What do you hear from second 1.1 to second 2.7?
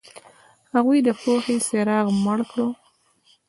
پوهې څراغ مړ کړ.